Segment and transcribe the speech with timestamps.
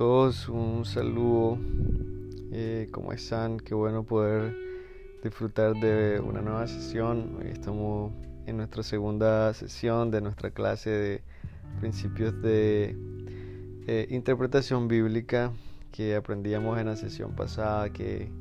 [0.00, 1.58] todos, un saludo.
[2.52, 3.60] Eh, ¿Cómo están?
[3.60, 4.56] Qué bueno poder
[5.22, 7.36] disfrutar de una nueva sesión.
[7.38, 8.10] Hoy estamos
[8.46, 11.22] en nuestra segunda sesión de nuestra clase de
[11.80, 12.96] principios de
[13.86, 15.52] eh, interpretación bíblica
[15.92, 18.32] que aprendíamos en la sesión pasada, que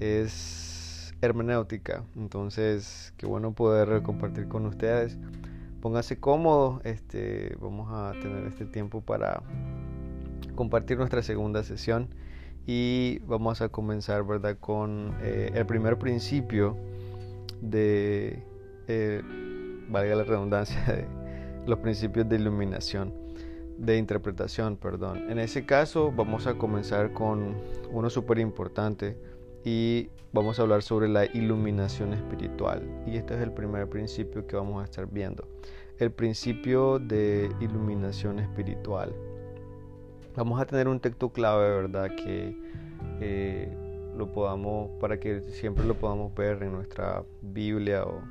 [0.00, 2.02] es hermenéutica.
[2.16, 5.16] Entonces, qué bueno poder compartir con ustedes.
[5.80, 9.44] Póngase cómodo, este, vamos a tener este tiempo para
[10.54, 12.08] compartir nuestra segunda sesión
[12.66, 16.76] y vamos a comenzar verdad con eh, el primer principio
[17.60, 18.42] de
[18.88, 19.22] eh,
[19.88, 21.06] valga la redundancia de
[21.66, 23.12] los principios de iluminación
[23.78, 25.30] de interpretación perdón.
[25.30, 27.56] En ese caso vamos a comenzar con
[27.92, 29.18] uno súper importante
[29.64, 32.82] y vamos a hablar sobre la iluminación espiritual.
[33.06, 35.46] Y este es el primer principio que vamos a estar viendo.
[35.98, 39.14] El principio de iluminación espiritual
[40.36, 42.14] vamos a tener un texto clave, ¿verdad?
[42.14, 42.56] Que
[43.20, 43.76] eh,
[44.16, 48.22] lo podamos, para que siempre lo podamos ver en nuestra Biblia o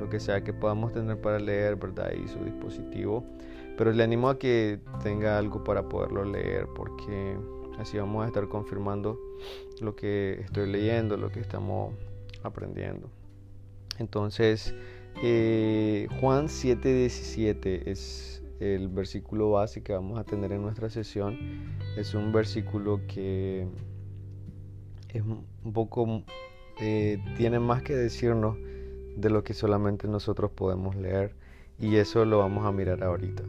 [0.00, 2.12] lo que sea que podamos tener para leer, ¿verdad?
[2.12, 3.24] Y su dispositivo.
[3.76, 7.36] Pero le animo a que tenga algo para poderlo leer porque
[7.78, 9.18] así vamos a estar confirmando
[9.80, 11.94] lo que estoy leyendo, lo que estamos
[12.42, 13.08] aprendiendo.
[13.98, 14.74] Entonces,
[15.22, 21.36] eh, Juan 7:17 es el versículo base que vamos a tener en nuestra sesión
[21.96, 23.66] es un versículo que
[25.08, 26.22] es un poco
[26.80, 28.56] eh, tiene más que decirnos
[29.16, 31.34] de lo que solamente nosotros podemos leer
[31.78, 33.42] y eso lo vamos a mirar ahorita.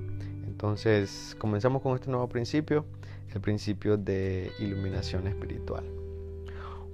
[0.45, 2.85] Entonces comenzamos con este nuevo principio
[3.33, 5.83] el principio de iluminación espiritual.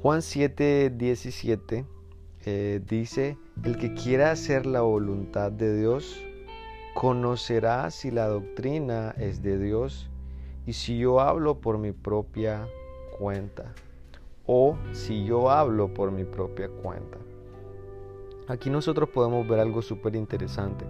[0.02, 1.86] Juan 7 17
[2.46, 6.22] eh, dice el que quiera hacer la voluntad de Dios
[6.94, 10.10] conocerá si la doctrina es de Dios
[10.66, 12.68] y si yo hablo por mi propia
[13.18, 13.74] cuenta
[14.46, 17.18] o si yo hablo por mi propia cuenta.
[18.48, 20.86] Aquí nosotros podemos ver algo súper interesante.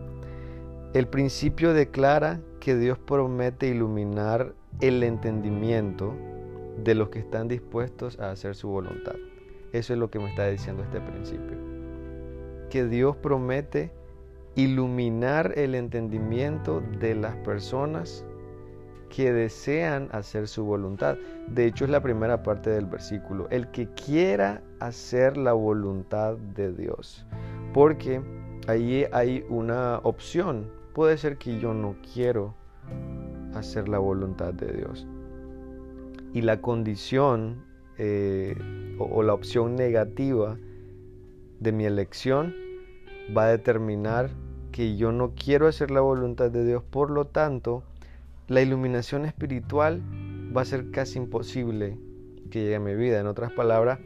[0.94, 6.16] El principio declara que Dios promete iluminar el entendimiento
[6.84, 9.16] de los que están dispuestos a hacer su voluntad.
[9.74, 11.58] Eso es lo que me está diciendo este principio.
[12.70, 13.92] Que Dios promete
[14.64, 18.26] iluminar el entendimiento de las personas
[19.10, 21.18] que desean hacer su voluntad.
[21.48, 26.74] De hecho es la primera parte del versículo, el que quiera hacer la voluntad de
[26.74, 27.26] Dios.
[27.74, 28.22] Porque
[28.68, 30.70] ahí hay una opción.
[30.94, 32.54] Puede ser que yo no quiero
[33.54, 35.08] hacer la voluntad de Dios.
[36.34, 37.64] Y la condición
[37.98, 38.56] eh,
[39.00, 40.58] o, o la opción negativa
[41.60, 42.54] de mi elección
[43.36, 44.30] va a determinar
[44.72, 47.84] que yo no quiero hacer la voluntad de Dios, por lo tanto,
[48.48, 50.02] la iluminación espiritual
[50.56, 51.98] va a ser casi imposible
[52.50, 53.20] que llegue a mi vida.
[53.20, 54.00] En otras palabras,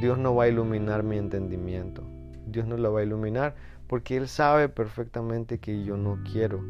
[0.00, 2.02] Dios no va a iluminar mi entendimiento.
[2.46, 3.54] Dios no lo va a iluminar
[3.86, 6.64] porque Él sabe perfectamente que yo no quiero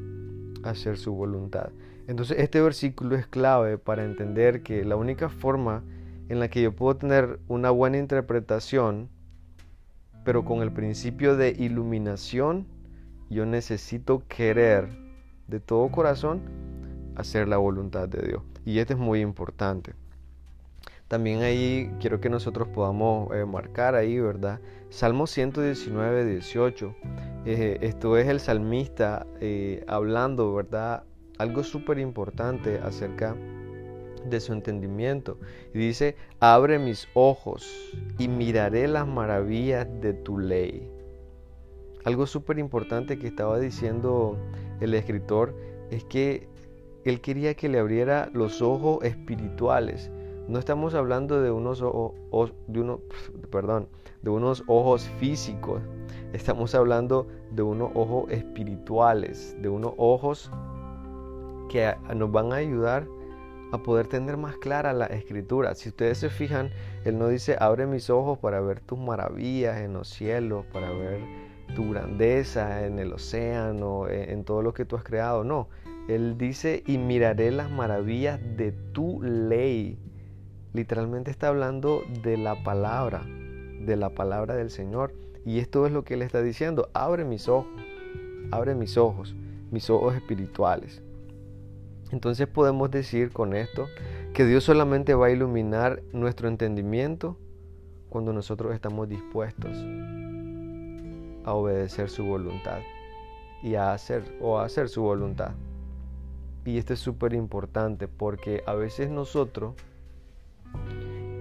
[0.63, 1.71] hacer su voluntad.
[2.07, 5.83] Entonces este versículo es clave para entender que la única forma
[6.29, 9.09] en la que yo puedo tener una buena interpretación
[10.25, 12.67] pero con el principio de iluminación,
[13.31, 14.89] yo necesito querer
[15.47, 16.43] de todo corazón
[17.15, 18.43] hacer la voluntad de Dios.
[18.65, 19.95] Y esto es muy importante.
[21.09, 24.61] También ahí quiero que nosotros podamos eh, marcar ahí, ¿verdad?
[24.91, 26.95] Salmo 119, 18.
[27.47, 31.05] Eh, esto es el salmista eh, hablando, ¿verdad?
[31.39, 33.35] Algo súper importante acerca
[34.25, 35.39] de su entendimiento.
[35.75, 41.00] Y dice, abre mis ojos y miraré las maravillas de tu ley.
[42.05, 44.37] Algo súper importante que estaba diciendo
[44.81, 45.55] el escritor
[45.91, 46.49] es que
[47.05, 50.11] él quería que le abriera los ojos espirituales.
[50.49, 53.01] No estamos hablando de unos ojos, de uno,
[53.51, 53.89] perdón,
[54.23, 55.81] de unos ojos físicos.
[56.33, 60.51] Estamos hablando de unos ojos espirituales, de unos ojos
[61.69, 63.07] que nos van a ayudar
[63.73, 65.75] a poder tener más clara la escritura.
[65.75, 66.71] Si ustedes se fijan,
[67.05, 71.21] Él no dice, abre mis ojos para ver tus maravillas en los cielos, para ver
[71.75, 75.45] tu grandeza en el océano, en, todo lo que tú has creado.
[75.45, 75.69] No,
[76.09, 79.99] Él dice, y miraré las maravillas de tu ley.
[80.73, 85.13] Literalmente está hablando de la palabra, de la palabra del Señor.
[85.45, 87.69] Y esto es lo que Él está diciendo, abre mis ojos,
[88.51, 89.35] abre mis ojos,
[89.71, 91.03] mis ojos espirituales.
[92.13, 93.87] Entonces podemos decir con esto
[94.35, 97.37] que Dios solamente va a iluminar nuestro entendimiento
[98.09, 99.77] cuando nosotros estamos dispuestos
[101.45, 102.81] a obedecer su voluntad
[103.63, 105.53] y a hacer o a hacer su voluntad.
[106.65, 109.75] y esto es súper importante porque a veces nosotros,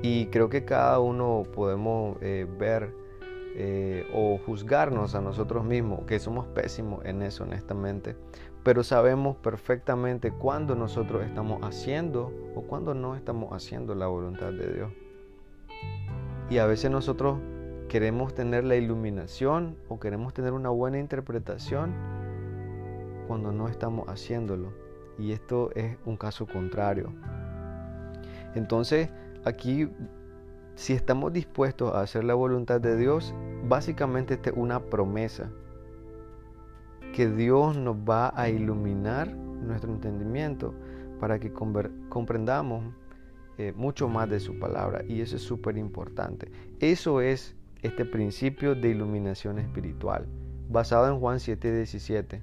[0.01, 2.93] y creo que cada uno podemos eh, ver
[3.55, 8.15] eh, o juzgarnos a nosotros mismos, que somos pésimos en eso, honestamente,
[8.63, 14.73] pero sabemos perfectamente cuándo nosotros estamos haciendo o cuándo no estamos haciendo la voluntad de
[14.73, 14.91] Dios.
[16.49, 17.37] Y a veces nosotros
[17.89, 21.93] queremos tener la iluminación o queremos tener una buena interpretación
[23.27, 24.71] cuando no estamos haciéndolo.
[25.17, 27.11] Y esto es un caso contrario.
[28.55, 29.09] Entonces,
[29.43, 29.89] aquí,
[30.75, 33.33] si estamos dispuestos a hacer la voluntad de Dios,
[33.67, 35.51] básicamente esta es una promesa
[37.13, 40.73] que Dios nos va a iluminar nuestro entendimiento
[41.19, 42.93] para que comprendamos
[43.57, 45.03] eh, mucho más de su palabra.
[45.07, 46.49] Y eso es súper importante.
[46.79, 50.25] Eso es este principio de iluminación espiritual,
[50.69, 52.41] basado en Juan 7:17.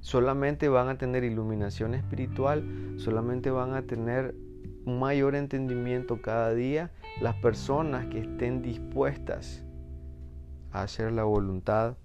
[0.00, 2.64] Solamente van a tener iluminación espiritual,
[2.96, 4.34] solamente van a tener
[4.84, 6.90] un mayor entendimiento cada día
[7.20, 9.64] las personas que estén dispuestas
[10.72, 11.96] a hacer la voluntad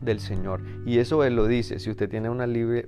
[0.00, 0.62] del Señor.
[0.84, 1.78] Y eso Él lo dice.
[1.78, 2.46] Si usted tiene una,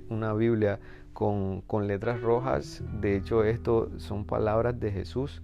[0.09, 0.79] una Biblia
[1.13, 5.41] con, con, letras rojas, de hecho esto son palabras de Jesús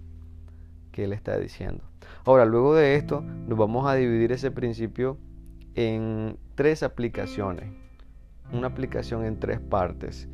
[0.96, 1.84] que Él está diciendo.
[2.24, 5.18] Ahora, luego de esto, nos vamos a dividir ese principio
[5.74, 7.68] en tres aplicaciones.
[8.50, 10.26] Una aplicación en tres partes.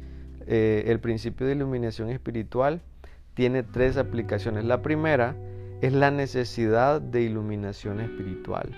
[0.47, 2.81] Eh, el principio de iluminación espiritual
[3.35, 4.65] tiene tres aplicaciones.
[4.65, 5.35] La primera
[5.81, 8.71] es la necesidad de iluminación espiritual.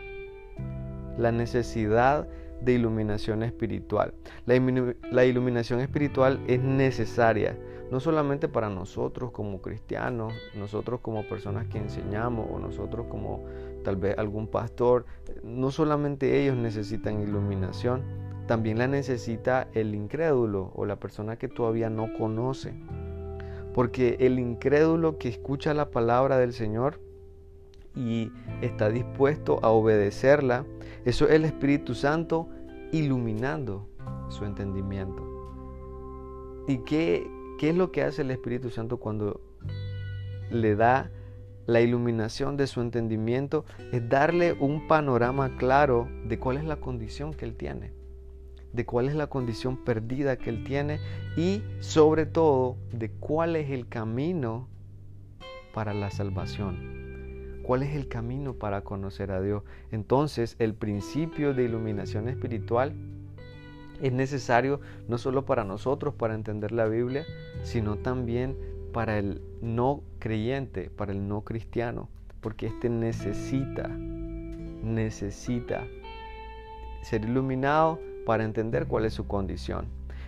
[1.18, 4.14] La necesidad de iluminación espiritual.
[4.46, 7.58] La, iluminación espiritual es necesaria,
[7.90, 13.44] no solamente para nosotros como cristianos, nosotros como personas que enseñamos o nosotros como
[13.84, 15.04] tal vez algún pastor,
[15.42, 18.02] no solamente ellos necesitan iluminación,
[18.46, 22.74] también la necesita el incrédulo o la persona que todavía no conoce.
[23.72, 27.00] Porque el incrédulo que escucha la palabra del Señor
[27.96, 28.30] y
[28.60, 30.64] está dispuesto a obedecerla,
[31.04, 32.48] eso es el Espíritu Santo
[32.92, 33.88] iluminando
[34.28, 35.22] su entendimiento.
[36.66, 39.40] ¿Y qué, qué es lo que hace el Espíritu Santo cuando
[40.50, 41.10] le da
[41.66, 43.66] la iluminación de su entendimiento?
[43.92, 47.92] Es darle un panorama claro de cuál es la condición que él tiene,
[48.72, 51.00] de cuál es la condición perdida que él tiene
[51.36, 54.68] y sobre todo de cuál es el camino
[55.74, 57.03] para la salvación
[57.64, 59.64] cuál es el camino para conocer a Dios.
[59.90, 62.94] Entonces el principio de iluminación espiritual
[64.00, 67.24] es necesario no solo para nosotros, para entender la Biblia,
[67.62, 68.56] sino también
[68.92, 72.08] para el no creyente, para el no cristiano,
[72.40, 75.84] porque éste necesita, necesita
[77.02, 79.86] ser iluminado para entender cuál es su condición.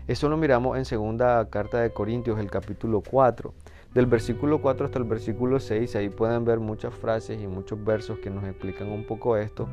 [0.08, 3.52] Eso lo miramos en segunda carta de Corintios, el capítulo 4.
[3.96, 8.18] Del versículo 4 hasta el versículo 6, ahí pueden ver muchas frases y muchos versos
[8.18, 9.70] que nos explican un poco esto.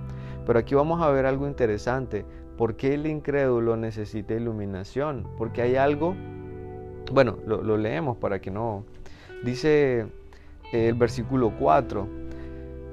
[0.47, 2.23] Pero aquí vamos a ver algo interesante.
[2.57, 5.27] ¿Por qué el incrédulo necesita iluminación?
[5.37, 6.15] Porque hay algo,
[7.11, 8.85] bueno, lo, leemos para que no...
[9.43, 10.07] Dice
[10.71, 12.07] eh, el versículo 4,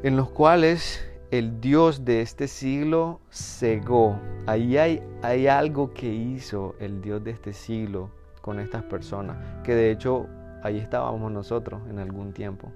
[0.03, 4.19] en los cuales el Dios de este siglo cegó.
[4.47, 8.11] Ahí hay, hay algo que hizo el Dios de este siglo
[8.41, 10.27] con estas personas, que de hecho
[10.63, 12.73] ahí estábamos nosotros en algún tiempo,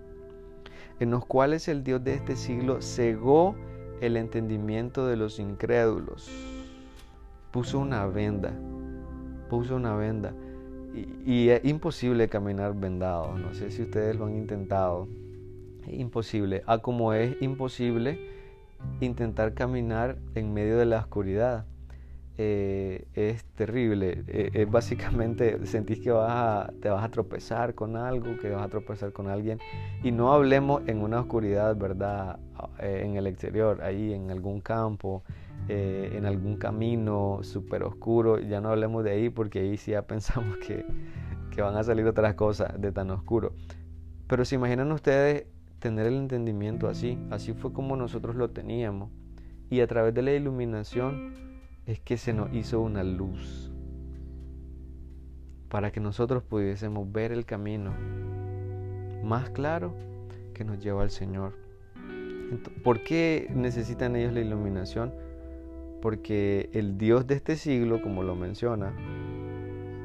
[1.00, 3.54] en los cuales el Dios de este siglo cegó
[4.00, 6.30] el entendimiento de los incrédulos,
[7.50, 8.52] puso una venda,
[9.48, 10.34] puso una venda.
[11.26, 15.08] Y, es imposible caminar vendado, no sé si ustedes lo han intentado,
[15.86, 18.30] es imposible, a ah, como es imposible
[19.00, 21.66] intentar caminar en medio de la oscuridad.
[22.36, 24.24] Eh, es terrible.
[24.26, 29.12] Eh, básicamente sentís que vas te vas a tropezar con algo, que vas a tropezar
[29.12, 29.58] con alguien.
[30.02, 32.38] Y no hablemos en una oscuridad, ¿verdad?
[32.80, 35.22] Eh, en el exterior, ahí en algún campo,
[35.68, 38.38] en algún camino súper oscuro.
[38.40, 40.84] Ya no hablemos de ahí porque ahí sí ya pensamos que,
[41.50, 43.52] que van a salir otras cosas de tan oscuro.
[44.26, 45.46] Pero se imaginan ustedes
[45.78, 47.18] tener el entendimiento así.
[47.30, 49.10] Así fue como nosotros lo teníamos.
[49.70, 51.53] Y a través de la iluminación
[51.86, 53.70] es que se nos hizo una luz
[55.68, 57.92] para que nosotros pudiésemos ver el camino
[59.22, 59.94] más claro
[60.54, 61.52] que nos lleva al Señor.
[62.84, 65.12] ¿Por qué necesitan ellos la iluminación?
[66.00, 68.94] Porque el Dios de este siglo, como lo menciona,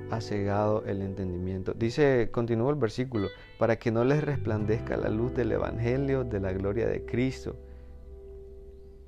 [0.10, 1.74] ha cegado el entendimiento.
[1.74, 3.28] Dice, continúa el versículo,
[3.60, 7.56] para que no les resplandezca la luz del Evangelio de la gloria de Cristo.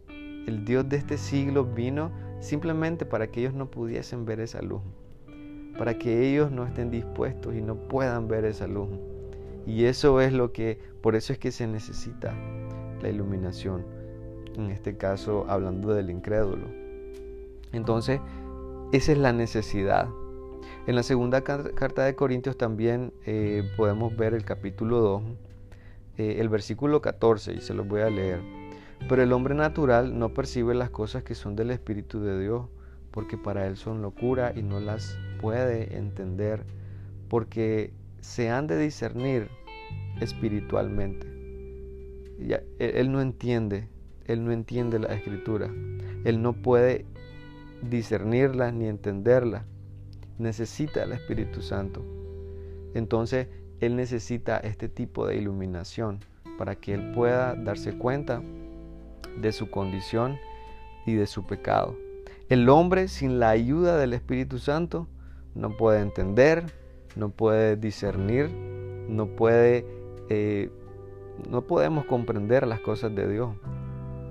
[0.09, 2.11] El Dios de este siglo vino
[2.41, 4.81] simplemente para que ellos no pudiesen ver esa luz,
[5.77, 8.89] para que ellos no estén dispuestos y no puedan ver esa luz.
[9.65, 12.33] Y eso es lo que, por eso es que se necesita
[13.01, 13.85] la iluminación.
[14.57, 16.67] En este caso, hablando del incrédulo.
[17.71, 18.19] Entonces,
[18.91, 20.09] esa es la necesidad.
[20.87, 25.23] En la segunda carta de Corintios también eh, podemos ver el capítulo 2,
[26.17, 28.60] eh, el versículo 14, y se los voy a leer.
[29.09, 32.67] Pero el hombre natural no percibe las cosas que son del Espíritu de Dios,
[33.11, 36.63] porque para él son locura y no las puede entender,
[37.27, 39.49] porque se han de discernir
[40.21, 41.27] espiritualmente.
[42.79, 43.89] él no entiende,
[44.25, 45.69] él no entiende la escritura,
[46.23, 47.05] él no puede
[47.81, 49.65] discernirla ni entenderla.
[50.37, 52.03] Necesita el Espíritu Santo.
[52.93, 53.47] Entonces,
[53.79, 56.19] él necesita este tipo de iluminación
[56.57, 58.41] para que él pueda darse cuenta
[59.37, 60.37] de su condición
[61.05, 61.95] y de su pecado.
[62.49, 65.07] El hombre sin la ayuda del Espíritu Santo
[65.55, 66.65] no puede entender,
[67.15, 68.49] no puede discernir,
[69.07, 69.85] no puede,
[70.29, 70.69] eh,
[71.49, 73.55] no podemos comprender las cosas de Dios.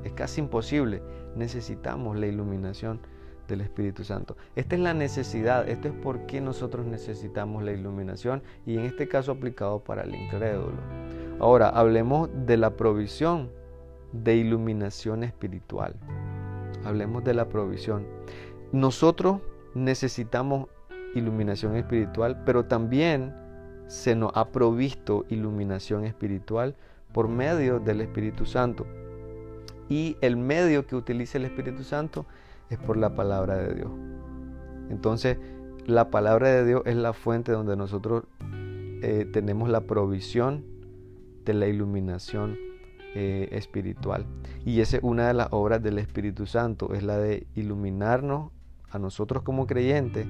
[0.05, 1.03] Es casi imposible.
[1.37, 3.01] Necesitamos la iluminación
[3.49, 4.37] del Espíritu Santo.
[4.57, 9.09] Esta es la necesidad, esto es por qué nosotros necesitamos la iluminación y en este
[9.09, 10.77] caso aplicado para el incrédulo.
[11.41, 13.51] Ahora, hablemos de la provisión
[14.13, 15.95] de iluminación espiritual.
[16.85, 18.07] Hablemos de la provisión.
[18.73, 19.41] Nosotros
[19.75, 20.69] necesitamos
[21.15, 23.35] iluminación espiritual, pero también
[23.87, 26.77] se nos ha provisto iluminación espiritual
[27.13, 28.87] por medio del Espíritu Santo.
[29.89, 32.27] Y el medio que utiliza el Espíritu Santo
[32.69, 33.91] es por la palabra de Dios.
[34.91, 35.39] Entonces,
[35.87, 38.25] la palabra de Dios es la fuente donde nosotros
[39.03, 40.65] eh, tenemos la provisión
[41.45, 42.57] de la iluminación
[43.15, 44.27] eh, espiritual.
[44.65, 48.53] Y esa es una de las obras del Espíritu Santo, es la de iluminarnos
[48.91, 50.27] a nosotros como creyentes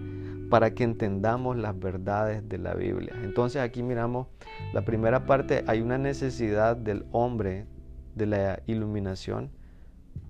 [0.51, 3.15] para que entendamos las verdades de la Biblia.
[3.23, 4.29] Entonces aquí miramos
[4.73, 7.67] la primera parte, hay una necesidad del hombre
[8.15, 9.51] de la iluminación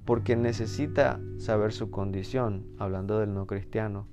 [0.05, 4.07] porque necesita saber su condición, hablando del no cristiano.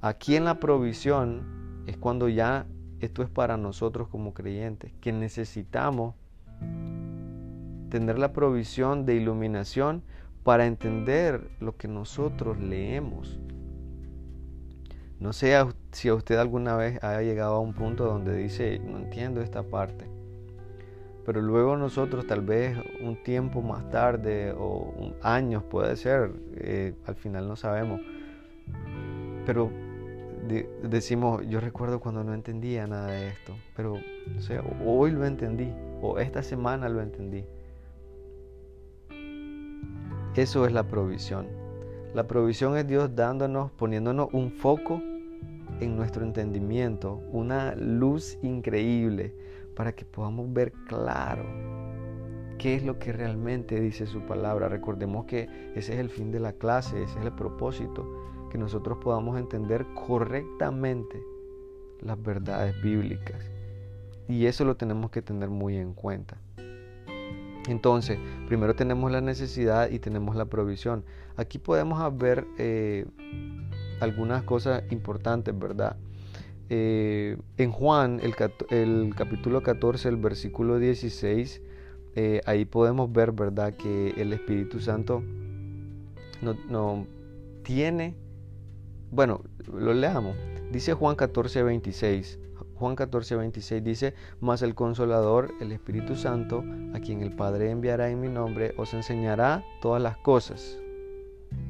[0.00, 2.66] Aquí en la provisión es cuando ya
[3.00, 6.14] esto es para nosotros como creyentes, que necesitamos
[7.92, 10.02] tener la provisión de iluminación
[10.44, 13.38] para entender lo que nosotros leemos.
[15.20, 15.54] No sé
[15.90, 19.62] si a usted alguna vez haya llegado a un punto donde dice, no entiendo esta
[19.62, 20.06] parte.
[21.26, 27.16] Pero luego nosotros tal vez un tiempo más tarde o años puede ser, eh, al
[27.16, 28.00] final no sabemos.
[29.44, 29.70] Pero
[30.82, 34.00] decimos, yo recuerdo cuando no entendía nada de esto, pero
[34.86, 35.70] hoy lo entendí
[36.00, 37.44] o esta semana lo entendí.
[40.34, 41.46] Eso es la provisión.
[42.14, 45.02] La provisión es Dios dándonos, poniéndonos un foco
[45.80, 49.34] en nuestro entendimiento, una luz increíble
[49.76, 51.44] para que podamos ver claro
[52.58, 54.70] qué es lo que realmente dice su palabra.
[54.70, 58.06] Recordemos que ese es el fin de la clase, ese es el propósito,
[58.50, 61.22] que nosotros podamos entender correctamente
[62.00, 63.50] las verdades bíblicas.
[64.28, 66.41] Y eso lo tenemos que tener muy en cuenta.
[67.68, 71.04] Entonces, primero tenemos la necesidad y tenemos la provisión.
[71.36, 73.06] Aquí podemos ver eh,
[74.00, 75.96] algunas cosas importantes, ¿verdad?
[76.68, 81.62] Eh, en Juan, el, capítulo 14, el versículo 16,
[82.14, 85.22] eh, ahí podemos ver, ¿verdad?, que el Espíritu Santo
[86.40, 87.06] no,
[87.62, 88.16] tiene,
[89.10, 89.42] bueno,
[89.72, 90.36] lo leamos.
[90.72, 92.38] Dice Juan 14, 26.
[92.76, 96.64] Juan 14, 26 dice, mas el consolador, el Espíritu Santo,
[96.94, 100.78] a quien el Padre enviará en mi nombre, os enseñará todas las cosas.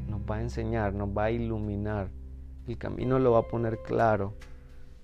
[0.08, 2.08] Nos va a enseñar, nos va a iluminar.
[2.66, 4.34] El camino lo va a poner claro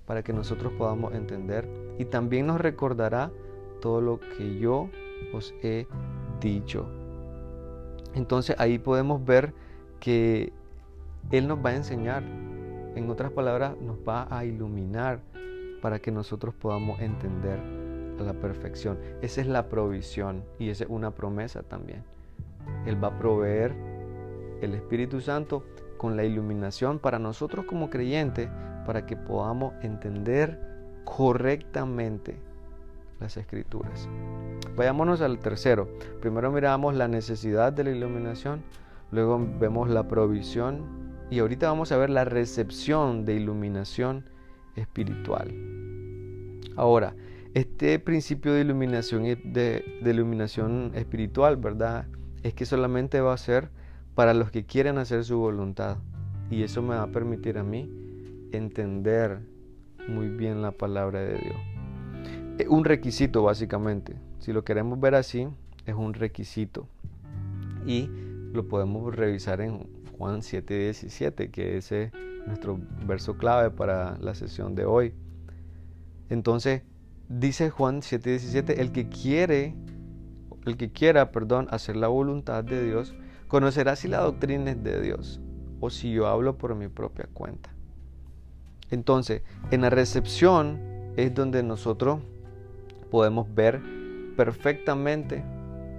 [0.07, 3.31] para que nosotros podamos entender y también nos recordará
[3.81, 4.88] todo lo que yo
[5.35, 5.87] os he
[6.40, 6.88] dicho.
[8.14, 9.52] Entonces ahí podemos ver
[10.00, 10.52] que
[11.31, 15.21] Él nos va a enseñar, en otras palabras, nos va a iluminar
[15.80, 17.58] para que nosotros podamos entender
[18.18, 18.99] a la perfección.
[19.23, 22.02] Esa es la provisión y esa es una promesa también.
[22.87, 23.75] Él va a proveer
[24.61, 25.64] el Espíritu Santo
[25.97, 28.49] con la iluminación para nosotros como creyentes
[28.87, 30.58] para que podamos entender
[31.04, 32.37] correctamente
[33.20, 34.08] las escrituras.
[34.76, 35.88] Vayámonos al tercero.
[36.20, 38.62] Primero miramos la necesidad de la iluminación,
[39.11, 40.85] luego vemos la provisión
[41.30, 44.25] y ahorita vamos a ver la recepción de iluminación
[44.78, 45.54] espiritual.
[46.76, 47.14] Ahora,
[47.54, 52.06] este principio de iluminación, de, de iluminación espiritual, ¿verdad?
[52.42, 53.70] Es que solamente va a ser
[54.14, 55.99] para los que quieren hacer su voluntad.
[56.50, 57.90] Y eso me va a permitir a mí
[58.52, 59.40] entender
[60.08, 61.56] muy bien la palabra de Dios.
[62.58, 64.16] Es un requisito básicamente.
[64.38, 65.47] Si lo queremos ver así,
[65.87, 66.88] es un requisito.
[67.87, 68.11] Y
[68.52, 69.87] lo podemos revisar en
[70.19, 72.13] Juan 7:17, que ese es
[72.47, 75.15] nuestro verso clave para la sesión de hoy.
[76.29, 76.83] Entonces,
[77.29, 79.77] dice Juan 7:17, el que quiere,
[80.67, 83.15] el que quiera, perdón, hacer la voluntad de Dios,
[83.47, 85.41] conocerá si la doctrina es de Dios
[85.81, 87.71] o si yo hablo por mi propia cuenta.
[88.91, 90.81] Entonces, en la recepción
[91.17, 92.21] es donde nosotros
[93.11, 93.81] podemos ver
[94.37, 95.45] perfectamente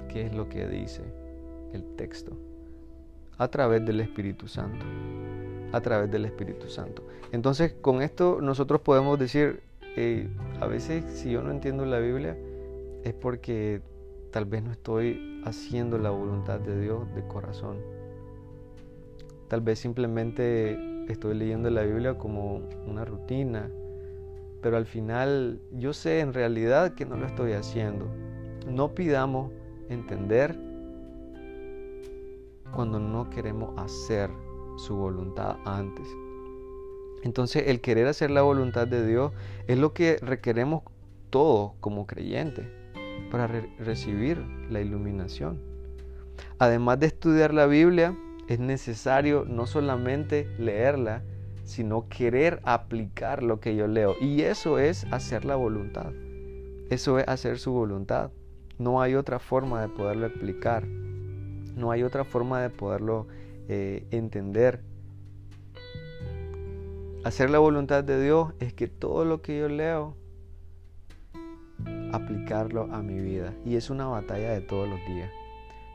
[0.10, 1.04] qué es lo que dice
[1.72, 2.49] el texto
[3.40, 4.86] a través del Espíritu Santo.
[5.72, 7.04] A través del Espíritu Santo.
[7.32, 9.62] Entonces, con esto nosotros podemos decir,
[10.62, 12.38] a veces si yo no entiendo la Biblia
[13.04, 13.82] es porque
[14.32, 17.78] tal vez no estoy haciendo la voluntad de Dios de corazón.
[19.48, 20.78] Tal vez simplemente
[21.12, 23.70] estoy leyendo la Biblia como una rutina,
[24.62, 28.06] pero al final yo sé en realidad que no lo estoy haciendo.
[28.70, 29.52] No pidamos
[29.90, 30.56] entender
[32.74, 34.30] cuando no queremos hacer
[34.78, 36.08] su voluntad antes.
[37.24, 39.34] Entonces el querer hacer la voluntad de Dios
[39.68, 40.84] es lo que requeremos
[41.30, 42.66] todos como creyentes
[43.32, 43.48] para
[43.78, 44.38] recibir
[44.70, 45.62] la iluminación.
[46.58, 51.22] Además de estudiar la Biblia, es necesario no solamente leerla,
[51.66, 54.16] sino querer aplicar lo que yo leo.
[54.20, 56.12] Y eso es hacer la voluntad.
[56.90, 58.32] Eso es hacer su voluntad.
[58.80, 60.88] No hay otra forma de poderlo explicar.
[61.80, 63.28] No hay otra forma de poderlo
[63.70, 64.82] eh, entender.
[67.24, 70.16] Hacer la voluntad de Dios es que todo lo que yo leo,
[72.12, 73.54] aplicarlo a mi vida.
[73.66, 75.32] Y es una batalla de todos los días.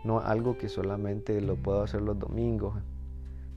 [0.04, 2.74] No algo que solamente lo puedo hacer los domingos.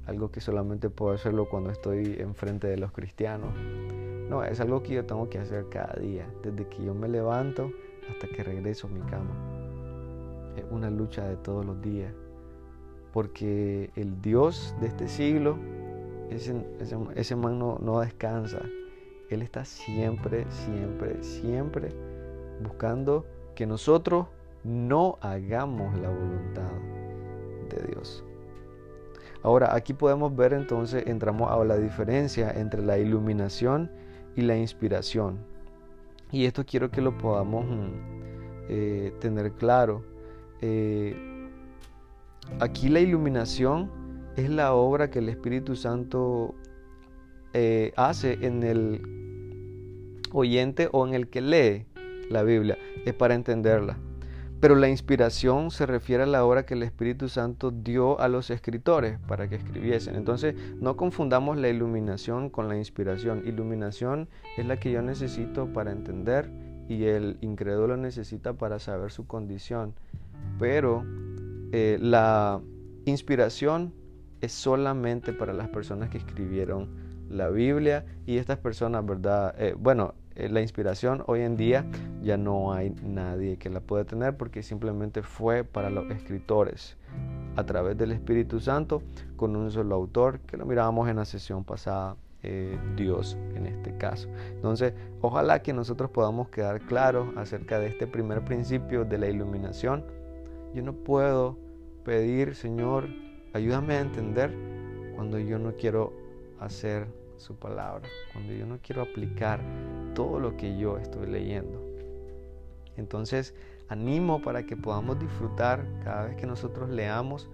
[0.06, 3.54] Algo que solamente puedo hacerlo cuando estoy enfrente de los cristianos.
[4.30, 6.28] No, es algo que yo tengo que hacer cada día.
[6.44, 7.72] Desde que yo me levanto
[8.10, 9.57] hasta que regreso a mi cama.
[10.58, 12.14] Es una lucha de todos los días.
[13.14, 15.58] Porque el Dios de este siglo
[16.30, 16.56] ese,
[17.16, 18.62] ese, man no, no descansa.
[19.30, 21.90] Él está siempre, siempre, siempre
[22.62, 24.28] buscando que nosotros
[24.64, 26.72] no hagamos la voluntad
[27.70, 28.24] de Dios.
[29.44, 33.92] Ahora, aquí podemos ver entonces, entramos a la diferencia entre la iluminación
[34.36, 35.40] y la inspiración.
[36.32, 40.04] Y esto quiero que lo podamos mm, eh, tener claro.
[40.62, 41.16] Eh,
[42.60, 43.92] aquí la iluminación
[44.36, 46.56] es la obra que el Espíritu Santo
[47.54, 49.02] eh, hace en el
[50.32, 51.86] oyente o en el que lee
[52.30, 52.78] la Biblia.
[53.06, 53.98] Es para entenderla.
[54.60, 58.50] Pero la inspiración se refiere a la obra que el Espíritu Santo dio a los
[58.50, 60.16] escritores para que escribiesen.
[60.16, 63.44] Entonces, no confundamos la iluminación con la inspiración.
[63.46, 66.50] Iluminación es la que yo necesito para entender
[66.90, 69.94] y el incrédulo necesita para saber su condición.
[70.60, 71.04] Pero
[71.72, 72.62] eh, la
[73.06, 73.94] inspiración
[74.42, 79.54] es solamente para las personas que escribieron la Biblia y estas personas, ¿verdad?
[79.58, 81.86] Eh, bueno, eh, la inspiración hoy en día
[82.22, 86.96] ya no hay nadie que la pueda tener porque simplemente fue para los escritores
[87.56, 89.02] a través del Espíritu Santo
[89.36, 92.16] con un solo autor que lo mirábamos en la sesión pasada.
[92.44, 94.30] Eh, Dios en este caso.
[94.52, 100.06] Entonces, ojalá que nosotros podamos quedar claros acerca de este primer principio de la iluminación.
[100.78, 101.58] Yo no puedo
[102.06, 103.10] pedir, Señor,
[103.58, 104.54] Ayúdame a entender
[105.16, 106.14] cuando yo no quiero
[106.60, 109.60] hacer su palabra, cuando yo no quiero aplicar
[110.14, 111.82] todo lo que yo estoy leyendo.
[112.98, 113.56] Entonces,
[113.90, 117.50] animo para que podamos disfrutar cada vez que nosotros leamos,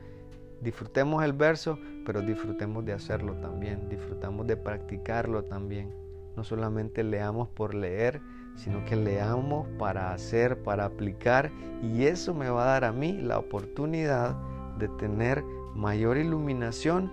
[0.62, 5.94] disfrutemos el verso, pero disfrutemos de hacerlo también, disfrutamos de practicarlo también.
[6.36, 8.20] No solamente leamos por leer,
[8.56, 13.14] sino que leamos para hacer, para aplicar, y eso me va a dar a mí
[13.22, 14.36] la oportunidad
[14.78, 15.44] de tener
[15.76, 17.12] mayor iluminación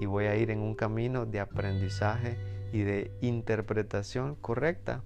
[0.00, 2.36] y voy a ir en un camino de aprendizaje
[2.72, 5.02] y de interpretación correcta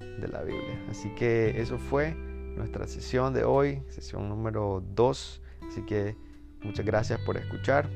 [0.00, 0.84] de la Biblia.
[0.90, 5.42] Así que eso fue nuestra sesión de hoy, sesión número 2.
[5.68, 6.16] Así que
[6.62, 7.88] muchas gracias por escuchar.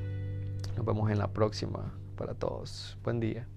[0.77, 2.97] Nos vemos en la próxima para todos.
[3.03, 3.49] Buen día.